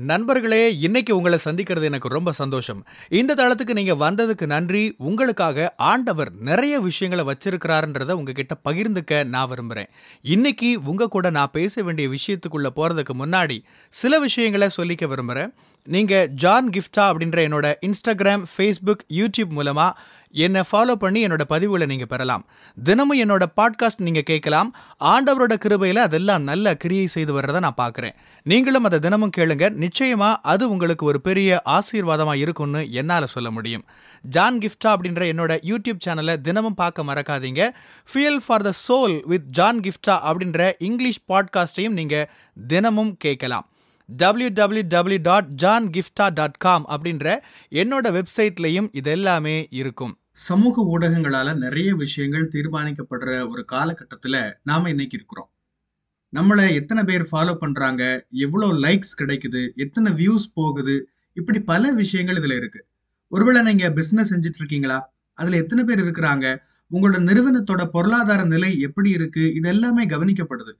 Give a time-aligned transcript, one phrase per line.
[0.00, 2.86] நண்பர்களே இன்னைக்கு உங்களை சந்திக்கிறது எனக்கு ரொம்ப சந்தோஷம்.
[3.08, 4.94] இந்த தளத்துக்கு நீங்க வந்ததுக்கு நன்றி.
[4.98, 9.88] உங்களுக்காக ஆண்டவர் நிறைய விஷயங்களை வச்சிருக்கிறாருன்றத உங்ககிட்ட பகிர்ந்துக்க நான் விரும்புறேன்.
[10.22, 15.52] இன்னைக்கு உங்க கூட நான் பேச வேண்டிய விஷயத்துக்குள்ள போறதுக்கு முன்னாடி சில விஷயங்களை சொல்லிக்க விரும்புறேன்.
[15.84, 19.98] நீங்கள் ஜான் கிஃப்டா அப்படின்ற என்னோட இன்ஸ்டாகிராம் ஃபேஸ்புக் யூடியூப் மூலமாக
[20.30, 22.46] என்னை ஃபாலோ பண்ணி என்னோட பதிவுகளை நீங்கள் பெறலாம்.
[22.84, 24.76] தினமும் என்னோட பாட்காஸ்ட் நீங்கள் கேட்கலாம்.
[25.04, 28.12] ஆண்டவரோட கிருபையில் அதெல்லாம் நல்ல கிரியை செய்து வர்றதை நான் பார்க்குறேன்.
[28.42, 29.70] நீங்களும் அதை தினமும் கேளுங்க.
[29.70, 33.84] நிச்சயமாக அது உங்களுக்கு ஒரு பெரிய ஆசீர்வாதமாக இருக்கும்னு என்னால் சொல்ல முடியும்.
[34.22, 37.68] ஜான் கிஃப்டா அப்படின்ற என்னோட யூடியூப் சேனலை தினமும் பார்க்க மறக்காதீங்க.
[38.14, 42.30] Fuel for the soul with John Gifta அப்படின்ற இங்கிலீஷ் பாட்காஸ்டையும் நீங்கள்
[42.66, 43.68] தினமும் கேட்கலாம்.
[44.08, 47.26] W W W dot John Gifta dot com அப்படின்ற
[47.70, 50.14] என்னோட வெப்சைட்லையும் இது எல்லாமே இருக்கும்.
[50.32, 55.50] சமூக ஊடகங்களால நிறைய விஷயங்கள் தீர்மானிக்கப்படுற ஒரு காலகட்டத்தில் நாம இன்னைக்கு இருக்கிறோம்.
[56.32, 60.96] நம்மளை எத்தனை பேர் ஃபாலோ பண்றாங்க எவ்வளோ லைக்ஸ் கிடைக்குது எத்தனை வியூஸ் போகுது
[61.32, 62.86] இப்படி பல விஷயங்கள் இதில் இருக்கு.
[63.28, 64.98] ஒருவேளை நீங்க பிசினஸ் செஞ்சுட்டு இருக்கீங்களா?
[65.34, 66.46] அதில் எத்தனை பேர் இருக்கிறாங்க?
[66.92, 69.54] உங்களோட நிறுவனத்தோட பொருளாதார நிலை எப்படி இருக்கு?
[69.54, 70.72] இது எல்லாமே கவனிக்கப்படுது.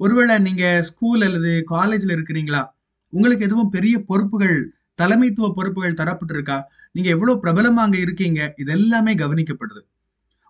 [0.00, 2.64] ஒருவேளை நீங்க ஸ்கூல் அல்லது காலேஜ்ல இருக்கிறீங்களா?
[3.08, 4.72] உங்களுக்கு எதுவும் பெரிய பொறுப்புகள்
[5.02, 6.62] தலைமைத்துவ பொறுப்புகள் தரப்பட்டிருக்கா?
[6.92, 8.54] நீங்க எவ்வளவு பிரபலமா அங்க இருக்கீங்க?
[8.56, 9.82] இது எல்லாமே கவனிக்கப்படுது.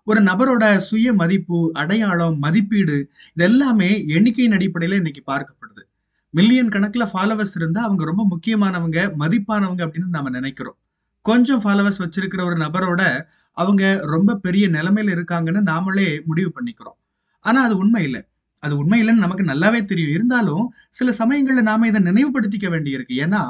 [0.03, 5.83] ஒரு நபரோட சுய மதிப்பு அடையாளம் மதிப்பீடு இதெல்லாமே எண்ணிக்கையின் அடிப்படையில இன்னைக்கு பார்க்கப்படுது.
[6.29, 10.77] மில்லியன் கணக்குல ஃபாலோவர்ஸ் இருந்தா அவங்க ரொம்ப முக்கியமானவங்க மதிப்பானவங்க அப்படின்னு நம்ம நினைக்கிறோம்.
[11.21, 13.21] கொஞ்சம் ஃபாலோவர்ஸ் வச்சிருக்கிற ஒரு நபரோட
[13.51, 16.97] அவங்க ரொம்ப பெரிய நிலைமையில இருக்காங்கன்னு நாமளே முடிவு பண்ணிக்கிறோம்.
[17.39, 18.28] ஆனா அது உண்மை இல்லை.
[18.63, 20.13] அது உண்மை இல்லைன்னு நமக்கு நல்லாவே தெரியும்.
[20.13, 23.15] இருந்தாலும் சில சமயங்கள்ல நாம இதை நினைவுபடுத்திக்க வேண்டியிருக்கு.
[23.25, 23.41] ஏன்னா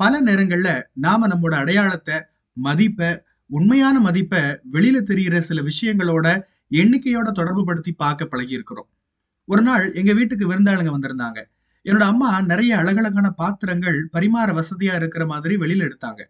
[0.00, 0.68] பல நேரங்கள்ல
[0.98, 2.16] நாம நம்மோட அடையாளத்தை
[2.56, 3.10] மதிப்பை
[3.50, 4.40] உண்மையான மதிப்பை
[4.72, 6.26] வெளியில தெரிகிற சில விஷயங்களோட
[6.72, 8.88] எண்ணிக்கையோட தொடர்பு படுத்தி பார்க்க பழகி இருக்கிறோம்
[9.48, 11.40] ஒரு நாள் எங்க வீட்டுக்கு விருந்தாளுங்க வந்திருந்தாங்க.
[11.86, 16.22] என்னோட அம்மா நிறைய அழகழகான பாத்திரங்கள் பரிமாற வசதியா இருக்கிற மாதிரி வெளியில எடுத்தாங்க.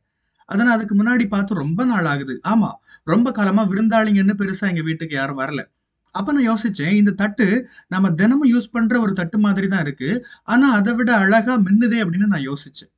[0.48, 2.34] அதை நான் அதுக்கு முன்னாடி பார்த்து ரொம்ப நாள் ஆகுது.
[2.48, 2.70] ஆமா
[3.06, 5.62] ரொம்ப காலமா விருந்தாளிங்கன்னு பெருசா எங்க வீட்டுக்கு யாரும் வரல.
[6.14, 7.46] அப்ப நான் யோசிச்சேன் இந்த தட்டு
[7.88, 10.08] நம்ம தினமும் யூஸ் பண்ற ஒரு தட்டு மாதிரி தான் இருக்கு.
[10.52, 12.90] ஆனா அதை விட அழகா மின்னுதே அப்படின்னு நான் யோசிச்சேன்.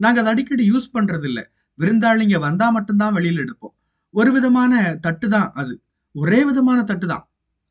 [0.00, 1.40] நாங்க அதை அடிக்கடி யூஸ் பண்றது இல்ல
[1.78, 3.74] விருந்தாளிங்க வந்தா மட்டும்தான் வெளியில எடுப்போம்.
[4.14, 4.72] ஒரு விதமான
[5.06, 5.74] தட்டு தான் அது.
[6.14, 7.24] ஒரே விதமான தட்டு தான்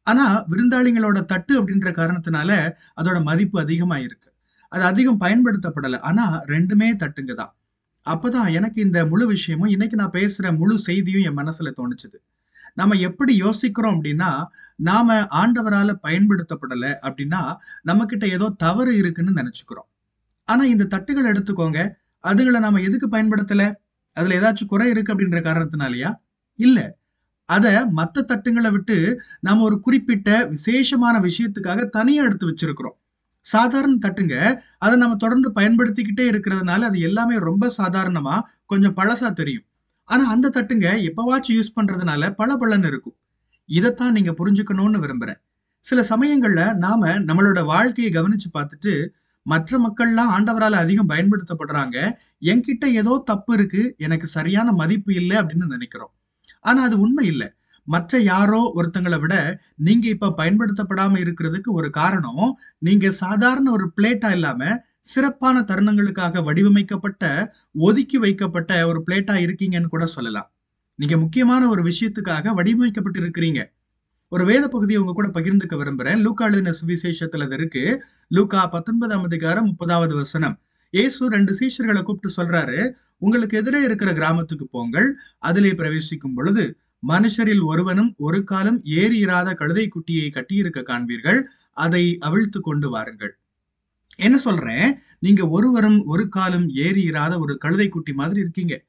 [0.08, 2.52] ஆனா விருந்தாளிங்களோட தட்டு அப்படின்ற காரணத்தினால
[3.00, 4.30] அதோட மதிப்பு அதிகமா இருக்கு
[4.72, 5.98] அது அதிகம் பயன்படுத்தப்படல.
[6.10, 6.24] ஆனா
[6.54, 7.54] ரெண்டுமே தட்டுங்க தான்.
[8.06, 12.18] அப்பதான் எனக்கு இந்த முழு விஷயமும் இன்னைக்கு நான் பேசுற முழு செய்தியும் என் மனசுல தோணுச்சுது.
[12.78, 14.30] நம்ம எப்படி யோசிக்கிறோம் அப்படின்னா
[14.80, 17.42] நாம ஆண்டவரால பயன்படுத்தப்படல அப்படின்னா
[17.82, 19.90] நம்ம கிட்ட ஏதோ தவறு இருக்குன்னு நினைச்சுக்கிறோம்.
[20.50, 21.80] ஆனா இந்த தட்டுகள் எடுத்துக்கோங்க.
[22.24, 23.64] அதுகளை நாம எதுக்கு பயன்படுத்தல?
[24.18, 26.12] அதுல ஏதாச்சும் குறை இருக்கு அப்படின்ற காரணத்தினாலயா?
[26.60, 26.80] இல்ல.
[27.50, 27.68] அத
[27.98, 28.98] மத்த தட்டுங்களை விட்டு
[29.42, 32.98] நாம ஒரு குறிப்பிட்ட விசேஷமான விஷயத்துக்காக தனியா எடுத்து வச்சிருக்கிறோம்.
[33.46, 34.36] சாதாரண தட்டுங்க.
[34.80, 39.66] அதை நம்ம தொடர்ந்து பயன்படுத்திக்கிட்டே இருக்கிறதுனால அது எல்லாமே ரொம்ப சாதாரணமா கொஞ்சம் பழசா தெரியும்.
[40.10, 43.16] ஆனா அந்த தட்டுங்க எப்பவாச்சும் யூஸ் பண்றதுனால பல பலன் இருக்கும்.
[43.70, 45.40] இதைத்தான் நீங்க புரிஞ்சுக்கணும்னு விரும்புறேன்.
[45.86, 48.94] சில சமயங்கள்ல நாம நம்மளோட வாழ்க்கையை கவனிச்சு பார்த்துட்டு
[49.46, 51.98] மற்ற மக்கள்லாம் ஆண்டவரால் அதிகம் பயன்படுத்தப்படுறாங்க.
[52.42, 56.14] என்கிட்ட ஏதோ தப்பு இருக்கு எனக்கு சரியான மதிப்பு இல்லை அப்படின்னு நினைக்கிறோம்.
[56.66, 57.48] ஆனா அது உண்மை இல்லை.
[57.88, 59.36] மற்ற யாரோ ஒருத்தங்களை விட
[59.78, 62.46] நீங்க இப்ப பயன்படுத்தப்படாம இருக்கிறதுக்கு ஒரு காரணம்
[62.78, 64.62] நீங்க சாதாரண ஒரு பிளேட்டா இல்லாம
[65.04, 70.52] சிறப்பான தருணங்களுக்காக வடிவமைக்கப்பட்ட ஒதுக்கி வைக்கப்பட்ட ஒரு பிளேட்டா இருக்கீங்கன்னு கூட சொல்லலாம்.
[70.96, 73.62] நீங்க முக்கியமான ஒரு விஷயத்துக்காக வடிவமைக்கப்பட்டு இருக்கிறீங்க.
[74.30, 76.22] ஒரு வேத பகுதியை உங்க கூட பகிர்ந்துக்க விரும்புறேன்.
[76.22, 78.04] லூக்கா எழுதின சுவிசேஷத்துல இருக்கு.
[78.28, 80.60] லூக்கா பத்தொன்பதாம் அதிகாரம் முப்பதாவது வசனம்.
[80.90, 85.18] இயேசு ரெண்டு சீஷர்களை கூப்பிட்டு சொல்றாரு உங்களுக்கு எதிரே இருக்கிற கிராமத்துக்கு போங்கள்.
[85.38, 86.78] அதிலே பிரவேசிக்கும் பொழுது
[87.08, 91.42] மனுஷரில் ஒருவனும் ஒரு காலம் ஏறி இராத கழுதை குட்டியை கட்டியிருக்க காண்பீர்கள்.
[91.72, 93.38] அதை அவிழ்த்து கொண்டு வாருங்கள்.
[94.18, 95.00] என்ன சொல்றேன்?
[95.20, 98.86] நீங்க ஒருவரும் ஒரு காலம் ஏறி இராத ஒரு கழுதை குட்டி மாதிரி இருக்கீங்க.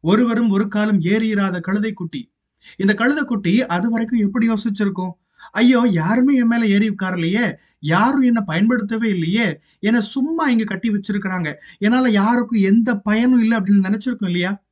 [0.00, 2.32] ஒருவரும் ஒரு காலம் ஏறி இராத கழுதை குட்டி.
[2.76, 5.12] இந்த கழுதை குட்டி அது வரைக்கும் எப்படி யோசிச்சிருக்கும்?
[5.50, 7.56] ஐயோ யாருமே என் மேல ஏறி உட்காரலையே?
[7.78, 9.60] யாரும் என்னை பயன்படுத்தவே இல்லையே?
[9.80, 11.54] என்ன சும்மா இங்க கட்டி வச்சிருக்கிறாங்க.
[11.78, 14.62] என்னால யாருக்கும் எந்த பயனும் இல்லை அப்படின்னு நினைச்சிருக்கோம் இல்லையா?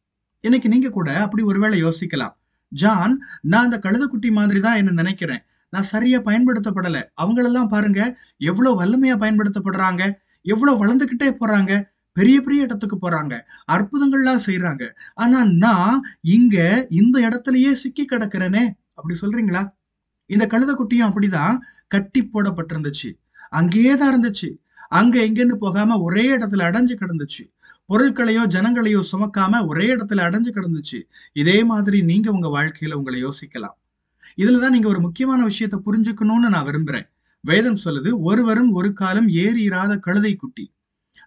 [0.41, 2.35] இன்னைக்கு நீங்க கூட அப்படி ஒருவேளை யோசிக்கலாம்.
[2.69, 5.45] ஜான் நான் அந்த கழுதைக்குட்டி மாதிரி தான் என்ன நினைக்கிறேன்.
[5.77, 6.99] நான் சரியா பயன்படுத்தப்படல.
[7.23, 8.01] அவங்களெல்லாம் பாருங்க
[8.51, 10.03] எவ்வளவு வல்லமையா பயன்படுத்தப்படுறாங்க
[10.45, 11.73] எவ்வளவு வளர்ந்துகிட்டே போறாங்க
[12.17, 13.35] பெரிய பெரிய இடத்துக்கு போறாங்க
[13.73, 14.85] அற்புதங்கள்லாம் செய்யறாங்க
[15.15, 15.97] ஆனா நான்
[16.37, 18.63] இங்க இந்த இடத்துலயே சிக்கி கிடக்குறேனே
[18.95, 19.63] அப்படி சொல்றீங்களா?
[20.31, 21.57] இந்த கழுதக்குட்டியும் அப்படிதான்
[21.89, 23.11] கட்டி போடப்பட்டிருந்துச்சு.
[23.51, 24.49] அங்கேயே தான் இருந்துச்சு.
[24.89, 27.43] அங்க எங்கன்னு போகாம ஒரே இடத்துல அடைஞ்சு கிடந்துச்சு.
[27.89, 30.99] பொருட்களையோ ஜனங்களையோ சுமக்காம ஒரே இடத்துல அடைஞ்சு கிடந்துச்சு.
[31.33, 33.77] இதே மாதிரி நீங்க உங்க வாழ்க்கையில உங்களை யோசிக்கலாம்.
[34.37, 37.07] இதுலதான் நீங்க ஒரு முக்கியமான விஷயத்த புரிஞ்சுக்கணும்னு நான் விரும்புறேன்.
[37.41, 40.65] வேதம் சொல்லுது ஒருவரும் ஒரு காலம் ஏறி இராத கழுதை குட்டி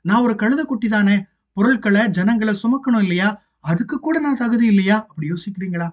[0.02, 3.42] நான் ஒரு கழுத குட்டி தானே பொருட்களை ஜனங்களை சுமக்கணும் இல்லையா?
[3.60, 5.06] அதுக்கு கூட நான் தகுதி இல்லையா?
[5.08, 5.90] அப்படி யோசிக்கிறீங்களா?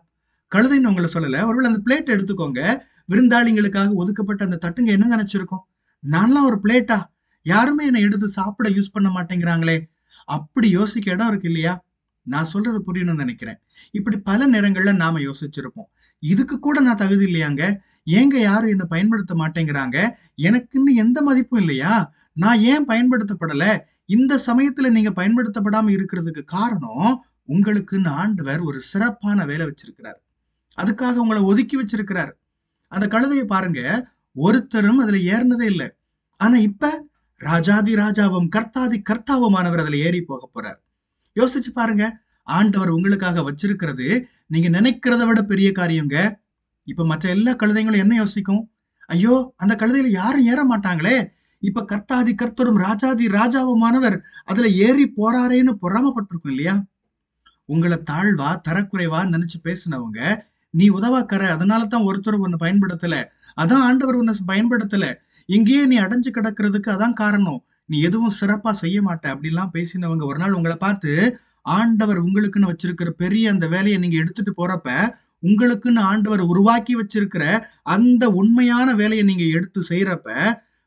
[0.54, 1.46] கழுதைன்னு உங்களை சொல்லல.
[1.46, 2.60] ஒருவேளை அந்த பிளேட் எடுத்துக்கோங்க.
[3.08, 5.64] விருந்தாளிங்களுக்காக ஒதுக்கப்பட்ட அந்த தட்டுங்க என்ன நினைச்சிருக்கோம்?
[6.04, 6.98] நான்லாம் ஒரு பிளேட்டா
[7.42, 9.88] யாருமே என்னை எடுத்து சாப்பிட யூஸ் பண்ண மாட்டேங்கிறாங்களே.
[10.24, 11.84] அப்படி யோசிக்க இடம் இருக்கு இல்லையா?
[12.22, 13.58] நான் சொல்றது புரியணும்னு நினைக்கிறேன்.
[13.90, 15.90] இப்படி பல நேரங்கள்ல நாம யோசிச்சிருப்போம்.
[16.18, 17.78] இதுக்கு கூட நான் தகுதி இல்லையாங்க?
[18.10, 20.10] ஏங்க யாரும் என்னை பயன்படுத்த மாட்டேங்கிறாங்க?
[20.36, 22.12] எனக்குன்னு எந்த மதிப்பும் இல்லையா?
[22.32, 23.80] நான் ஏன் பயன்படுத்தப்படலை?
[24.04, 30.20] இந்த சமயத்தில் நீங்கள் பயன்படுத்தப்படாமல் இருக்கிறதுக்கு காரணம் உங்களுக்குன்னு ஆண்டவர் ஒரு சிறப்பான வேலை வச்சிருக்கிறார்.
[30.76, 32.32] அதுக்காக உங்களை ஒதுக்கி வச்சிருக்கிறார்.
[32.88, 34.08] அந்த கழுதையை பாருங்க.
[34.32, 35.92] ஒருத்தரும் அதுல ஏறினதே இல்லை.
[36.36, 40.78] ஆனா இப்ப ராஜாதி ராஜாவும் கர்த்தாதி கர்த்தாவுமானவர் அதுல ஏறி போக போறார்.
[41.36, 42.24] யோசிச்சு பாருங்க.
[42.46, 44.08] ஆண்டவர் உங்களுக்காக வச்சிருக்கிறது.
[44.46, 46.16] நீங்க நினைக்கிறத விட பெரிய காரியங்க.
[46.86, 48.62] இப்ப மற்ற எல்லா கழுதைங்களும் என்ன யோசிக்கும்?
[49.08, 51.16] ஐயோ அந்த கழுதையில யாரும் ஏற மாட்டாங்களே.
[51.62, 56.74] இப்ப கர்த்தாதி கர்த்தரும் ராஜாதி ராஜாவுமானவர் அதுல ஏறி போறாரேன்னு பொறாமப்பட்டிருக்கும் இல்லையா?
[57.68, 60.20] உங்களை தாழ்வா தரக்குறைவா நினைச்சு பேசினவங்க
[60.74, 63.16] நீ உதவாக்கற அதனால தான் ஒருத்தர் உன்னை பயன்படுத்தல.
[63.56, 65.06] அதான் ஆண்டவர் உன்னை பயன்படுத்தல.
[65.48, 67.60] இங்கேயே நீ அடைஞ்சு கிடக்கிறதுக்கு அதான் காரணம்.
[67.86, 71.10] நீ எதுவும் சிறப்பா செய்ய மாட்ட அப்படிலாம் பேசினவங்க ஒரு நாள் உங்களை பார்த்து
[71.66, 74.90] ஆண்டவர் உங்களுக்குன்னு வச்சிருக்கிற பெரிய அந்த வேலையை நீங்க எடுத்துட்டு போறப்ப
[75.42, 77.44] உங்களுக்குன்னு ஆண்டவர் உருவாக்கி வச்சிருக்கிற
[77.82, 80.28] அந்த உண்மையான வேலையை நீங்க எடுத்து செய்யறப்ப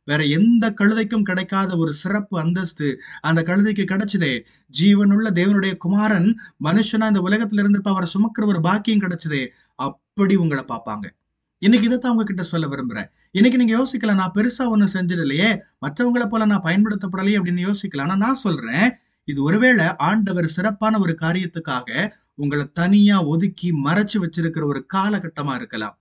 [0.08, 2.88] வேற எந்த கழுதைக்கும் கிடைக்காத ஒரு சிறப்பு அந்தஸ்து
[3.22, 4.32] அந்த கழுதைக்கு கிடைச்சதே.
[4.80, 6.30] ஜீவனுள்ள தேவனுடைய குமாரன்
[6.64, 9.44] மனுஷனா இந்த உலகத்துல இருந்தப்ப அவரை சுமக்கிற ஒரு பாக்கியம் கிடைச்சதே.
[9.76, 11.06] அப்படி உங்களை பார்ப்பாங்க.
[11.62, 13.10] இன்னைக்கு இதைத்தான் உங்ககிட்ட சொல்ல விரும்புறேன்.
[13.32, 15.50] இன்னைக்கு நீங்க யோசிக்கலாம் நான் பெருசா ஒண்ணும் செஞ்சிடலையே
[15.86, 18.08] மற்றவங்களை போல நான் பயன்படுத்தப்படலையே அப்படின்னு யோசிக்கலாம்.
[18.08, 18.88] ஆனா நான் சொல்றேன்
[19.30, 21.90] இது ஒருவேளை ஆண்டவர் சிறப்பான ஒரு காரியத்துக்காக
[22.36, 25.96] உங்களை தனியா ஒதுக்கி மறைச்சு வச்சிருக்கிற ஒரு காலகட்டமா இருக்கலாம்.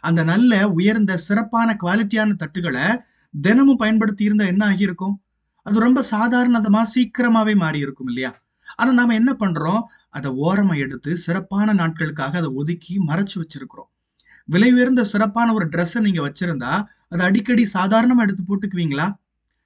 [0.00, 2.86] அந்த நல்ல உயர்ந்த சிறப்பான குவாலிட்டியான தட்டுகளை
[3.34, 5.14] தினமும் பயன்படுத்தி இருந்தா என்ன ஆகியிருக்கும்?
[5.66, 8.32] அது ரொம்ப சாதாரணதமா சீக்கிரமாவே மாறி இருக்கும் இல்லையா?
[8.76, 9.82] ஆனா நாம என்ன பண்றோம்?
[10.10, 13.90] அதை ஓரமா எடுத்து சிறப்பான நாட்களுக்காக அதை ஒதுக்கி மறைச்சு வச்சிருக்கிறோம்.
[14.48, 16.72] விலை உயர்ந்த சிறப்பான ஒரு ட்ரெஸ்ஸை நீங்க வச்சிருந்தா
[17.08, 19.06] அதை அடிக்கடி சாதாரணமா எடுத்து போட்டுக்குவீங்களா?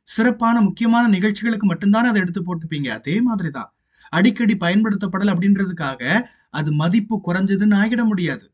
[0.09, 2.89] சிறப்பான முக்கியமான நிகழ்ச்சிகளுக்கு மட்டும்தானே அதை எடுத்து போட்டுப்பீங்க?
[2.89, 3.75] அதே மாதிரிதான்.
[4.09, 8.51] அடிக்கடி பயன்படுத்தப்படல் அப்படின்றதுக்காக அது மதிப்பு குறைஞ்சதுன்னு ஆகிட முடியாது.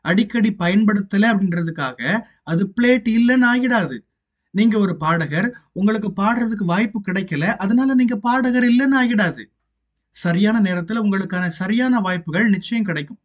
[0.00, 3.96] அடிக்கடி பயன்படுத்தலை அப்படின்றதுக்காக அது பிளேட் இல்லைன்னு ஆகிடாது.
[4.50, 9.44] நீங்க ஒரு பாடகர் உங்களுக்கு பாடுறதுக்கு வாய்ப்பு கிடைக்கல அதனால நீங்க பாடகர் இல்லைன்னு ஆகிடாது.
[10.08, 13.18] சரியான நேரத்துல உங்களுக்கான சரியான வாய்ப்புகள் நிச்சயம் கிடைக்கும்.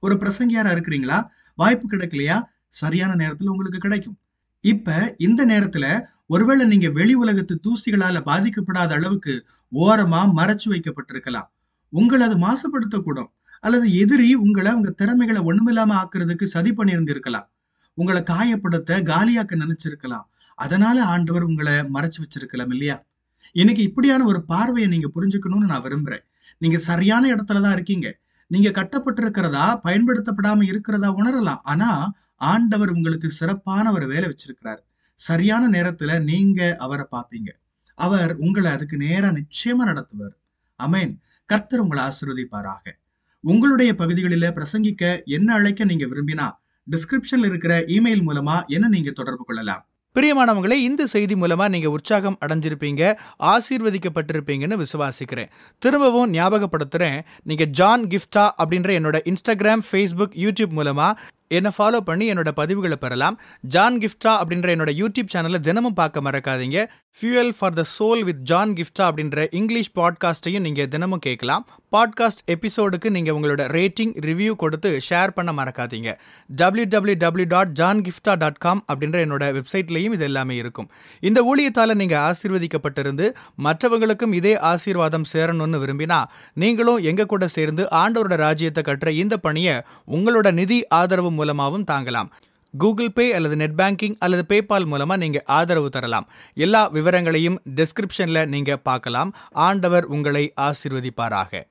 [0.00, 1.26] ஒரு பிரசங்கியாரா இருக்கிறீங்களா?
[1.54, 2.42] வாய்ப்பு கிடைக்கலையா?
[2.68, 4.18] சரியான நேரத்துல உங்களுக்கு கிடைக்கும்.
[4.60, 11.48] இப்ப இந்த நேரத்துல ஒருவேளை நீங்க வெளி உலகத்து தூசிகளால பாதிக்கப்படாத அளவுக்கு ஓரமா மறைச்சு வைக்கப்பட்டிருக்கலாம்.
[11.88, 13.30] உங்களை அது மாசுபடுத்தக்கூடும்.
[13.60, 17.48] அல்லது எதிரி உங்களை உங்க திறமைகளை ஒண்ணுமில்லாம ஆக்குறதுக்கு சதி பண்ணியிருந்திருக்கலாம்.
[17.94, 20.24] உங்களை காயப்படுத்த காலியாக்க நினைச்சிருக்கலாம்.
[20.54, 23.04] அதனால ஆண்டவர் உங்களை மறைச்சு வச்சிருக்கலாம் இல்லையா?
[23.52, 26.24] இன்னைக்கு இப்படியான ஒரு பார்வையை நீங்க புரிஞ்சுக்கணும்னு நான் விரும்புறேன்.
[26.58, 28.18] நீங்க சரியான இடத்துலதான் இருக்கீங்க.
[28.46, 31.58] நீங்க கட்டப்பட்டிருக்கிறதா பயன்படுத்தப்படாம இருக்கிறதா உணரலாம்.
[31.62, 34.78] ஆனா ஆண்டவர் உங்களுக்கு சிறப்பான ஒரு வேலை வச்சிருக்கிறார்.
[35.14, 37.50] சரியான நேரத்துல நீங்க அவரை பார்ப்பீங்க.
[37.94, 40.36] அவர் உங்களை அதுக்கு நேரா நிச்சயமா நடத்துவார்.
[40.78, 41.12] அமேன்
[41.46, 42.92] கர்த்தர் உங்களை ஆசிர்வதிப்பாராக.
[43.40, 46.50] உங்களுடைய பகுதிகளில பிரசங்கிக்க என்ன அழைக்க நீங்க விரும்பினா
[46.90, 49.84] டிஸ்கிரிப்ஷன்ல இருக்கிற இமெயில் மூலமா என்ன நீங்க தொடர்பு கொள்ளலாம்.
[50.14, 55.50] பிரியமானவங்களே இந்த செய்தி மூலமா நீங்க உற்சாகம் அடைஞ்சிருப்பீங்க ஆசீர்வதிக்கப்பட்டிருப்பீங்கன்னு விசுவாசிக்கிறேன்.
[55.78, 61.16] திரும்பவும் ஞாபகப்படுத்துறேன் நீங்க ஜான் கிஃப்டா அப்படின்ற என்னோட இன்ஸ்டாகிராம் ஃபேஸ்புக் யூடியூப் மூலமா
[61.56, 63.36] என்னை ஃபாலோ பண்ணி என்னோட பதிவுகளை பெறலாம்.
[63.74, 66.84] ஜான் கிஃப்டா அப்படின்ற என்னோட யூடியூப் சேனலை தினமும் பார்க்க மறக்காதீங்க.
[67.16, 71.66] Fuel for the soul with John Gifta அப்படின்ற இங்கிலீஷ் பாட்காஸ்ட்டையும் நீங்கள் தினமும் கேட்கலாம்.
[71.94, 76.10] பாட்காஸ்ட் எபிசோடுக்கு நீங்கள் உங்களோட ரேட்டிங் ரிவ்யூ கொடுத்து ஷேர் பண்ண மறக்காதீங்க.
[76.46, 80.88] W W W dot John Gifta dot com அப்படின்ற என்னோட வெப்சைட்லையும் இது எல்லாமே இருக்கும்.
[81.20, 83.26] இந்த ஊழியத்தால் நீங்கள் ஆசீர்வதிக்கப்பட்டிருந்து
[83.64, 86.20] மற்றவங்களுக்கும் இதே ஆசீர்வாதம் சேரணும்னு விரும்பினா
[86.54, 89.76] நீங்களும் எங்கள் கூட சேர்ந்து ஆண்டவரோட ராஜ்யத்தை கட்டுற இந்த பணியை
[90.18, 92.30] உங்களோட நிதி ஆதரவு மூலமாகவும் தாங்கலாம்.
[92.78, 96.26] கூகுள் பே அல்லது நெட் பேங்கிங் அல்லது பேபால் மூலமா நீங்க ஆதரவு தரலாம்.
[96.66, 99.30] எல்லா விவரங்களையும் டிஸ்கிரிப்ஷனில் நீங்க பார்க்கலாம்.
[99.66, 101.62] ஆண்டவர் உங்களை ஆசீர்வதிப்பாராக.